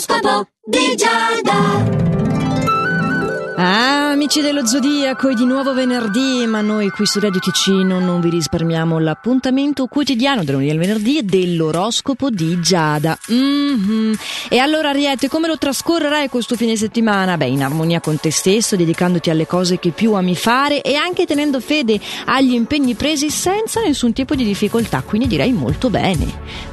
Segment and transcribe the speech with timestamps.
[0.00, 2.09] L'oroscopo di Giada.
[3.62, 8.22] Ah, amici dello Zodiaco, è di nuovo venerdì, ma noi qui su Radio Ticino non
[8.22, 13.18] vi risparmiamo l'appuntamento quotidiano del lunedì al venerdì dell'oroscopo di Giada.
[13.30, 14.12] Mm-hmm.
[14.48, 17.36] E allora, Ariete, come lo trascorrerai questo fine settimana?
[17.36, 21.26] Beh, in armonia con te stesso, dedicandoti alle cose che più ami fare e anche
[21.26, 26.26] tenendo fede agli impegni presi senza nessun tipo di difficoltà, quindi direi molto bene.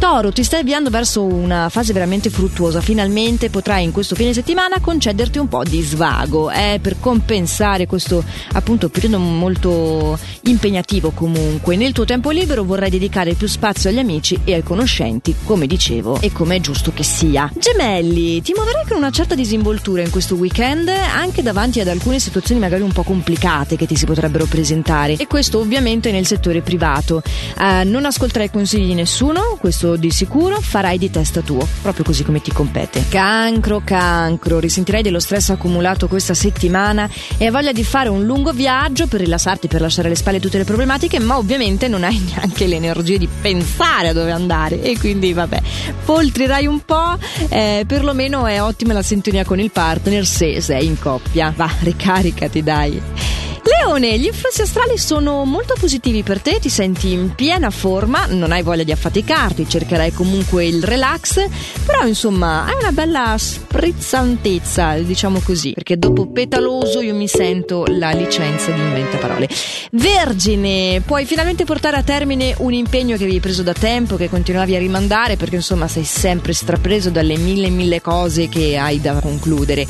[0.00, 4.80] Toro, ti stai avviando verso una fase veramente fruttuosa, finalmente potrai in questo fine settimana
[4.80, 6.50] concederti un po' di svago.
[6.50, 6.70] Eh?
[6.80, 11.76] Per compensare questo appunto periodo molto impegnativo comunque.
[11.76, 16.20] Nel tuo tempo libero vorrai dedicare più spazio agli amici e ai conoscenti, come dicevo,
[16.20, 17.50] e come è giusto che sia.
[17.54, 22.60] Gemelli, ti muoverai con una certa disinvoltura in questo weekend, anche davanti ad alcune situazioni
[22.60, 25.16] magari un po' complicate che ti si potrebbero presentare.
[25.16, 27.22] E questo ovviamente nel settore privato.
[27.56, 32.24] Uh, non ascolterai consigli di nessuno, questo di sicuro, farai di testa tuo, proprio così
[32.24, 33.04] come ti compete.
[33.08, 38.24] Cancro, cancro, risentirai dello stress accumulato questa settimana settimana e hai voglia di fare un
[38.24, 42.18] lungo viaggio per rilassarti, per lasciare alle spalle tutte le problematiche, ma ovviamente non hai
[42.34, 45.60] neanche le energie di pensare a dove andare e quindi vabbè,
[46.04, 50.98] poltrirai un po', eh, perlomeno è ottima la sintonia con il partner se sei in
[50.98, 51.52] coppia.
[51.56, 53.31] Va, ricaricati dai.
[53.92, 58.50] Leone, gli influssi astrali sono molto positivi per te, ti senti in piena forma, non
[58.50, 61.46] hai voglia di affaticarti, cercherai comunque il relax,
[61.84, 68.12] però insomma hai una bella sprizzantezza, diciamo così, perché dopo petaloso io mi sento la
[68.12, 69.46] licenza di inventa parole.
[69.90, 74.74] Vergine, puoi finalmente portare a termine un impegno che avevi preso da tempo, che continuavi
[74.74, 79.86] a rimandare, perché insomma sei sempre strapreso dalle mille mille cose che hai da concludere.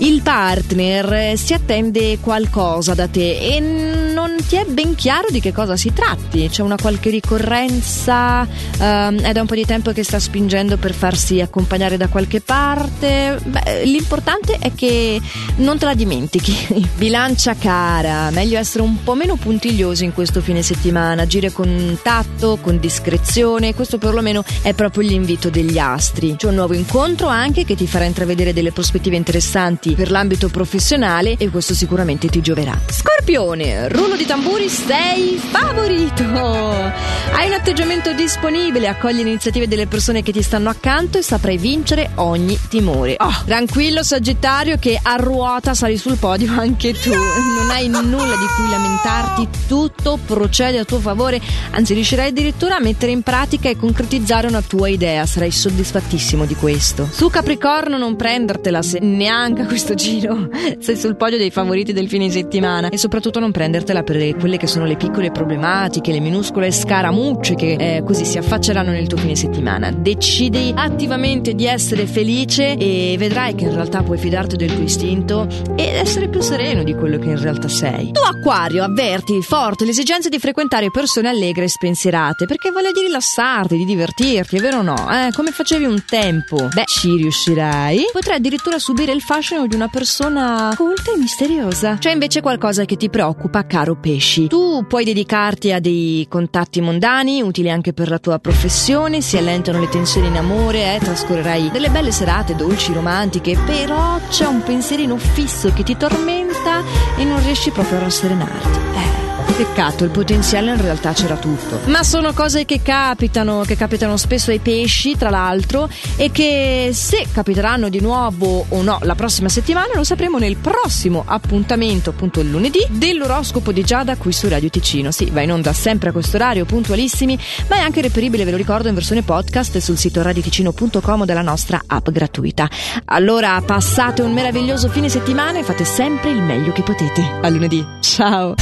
[0.00, 5.52] Il partner si attende qualcosa da te e non ti è ben chiaro di che
[5.52, 6.48] cosa si tratti.
[6.48, 8.46] C'è una qualche ricorrenza,
[8.78, 12.40] ehm, è da un po' di tempo che sta spingendo per farsi accompagnare da qualche
[12.40, 13.38] parte.
[13.42, 15.20] Beh, l'importante è che
[15.56, 16.86] non te la dimentichi.
[16.96, 22.58] Bilancia cara, meglio essere un po' meno puntigliosi in questo fine settimana, agire con tatto,
[22.60, 26.36] con discrezione, questo perlomeno è proprio l'invito degli astri.
[26.36, 31.36] C'è un nuovo incontro anche che ti farà intravedere delle prospettive interessanti per l'ambito professionale
[31.38, 32.78] e questo sicuramente ti gioverà.
[32.88, 36.24] Scorpione, rullo di tamburi, sei favorito!
[36.24, 41.56] Hai un atteggiamento disponibile, accogli le iniziative delle persone che ti stanno accanto e saprai
[41.56, 43.14] vincere ogni timore.
[43.18, 47.10] Oh, tranquillo Sagittario che a ruota sali sul podio anche tu.
[47.10, 51.40] Non hai nulla di cui lamentarti, tutto procede a tuo favore,
[51.70, 56.56] anzi riuscirai addirittura a mettere in pratica e concretizzare una tua idea, sarai soddisfattissimo di
[56.56, 57.08] questo.
[57.12, 60.48] Su Capricorno non prendertela se neanche a questo giro
[60.80, 64.66] sei sul podio dei favoriti del fine settimana e soprattutto non prendertela per quelle che
[64.66, 69.36] sono le piccole problematiche, le minuscole scaramucce che eh, così si affacceranno nel tuo fine
[69.36, 69.90] settimana.
[69.90, 75.46] Decidi attivamente di essere felice e vedrai che in realtà puoi fidarti del tuo istinto
[75.76, 78.12] ed essere più sereno di quello che in realtà sei.
[78.12, 83.76] Tu Acquario, avverti forte l'esigenza di frequentare persone allegre e spensierate perché voglia di rilassarti,
[83.76, 84.96] di divertirti, è vero o no?
[85.10, 86.56] Eh, come facevi un tempo?
[86.72, 88.08] Beh, ci riuscirai.
[88.10, 91.96] Potrai addirittura subire il fascino di una persona colta e misteriosa.
[91.98, 94.46] C'è invece qualcosa che ti preoccupa, caro pesci.
[94.48, 99.80] Tu puoi dedicarti a dei contatti mondani, utili anche per la tua professione, si allentano
[99.80, 105.16] le tensioni in amore, eh, trascorrerai delle belle serate dolci, romantiche, però c'è un pensierino
[105.16, 106.82] fisso che ti tormenta
[107.16, 108.78] e non riesci proprio a rasserenarti.
[108.78, 109.27] Eh.
[109.58, 111.80] Peccato, il potenziale in realtà c'era tutto.
[111.86, 117.26] Ma sono cose che capitano, che capitano spesso ai pesci, tra l'altro, e che se
[117.32, 122.50] capiteranno di nuovo o no la prossima settimana lo sapremo nel prossimo appuntamento, appunto il
[122.50, 125.10] lunedì, dell'oroscopo di Giada qui su Radio Ticino.
[125.10, 127.36] Sì, va in onda sempre a questo orario, puntualissimi,
[127.66, 131.82] ma è anche reperibile, ve lo ricordo, in versione podcast sul sito radioticino.com della nostra
[131.84, 132.70] app gratuita.
[133.06, 137.38] Allora passate un meraviglioso fine settimana e fate sempre il meglio che potete.
[137.42, 137.84] A lunedì.
[137.98, 138.54] Ciao!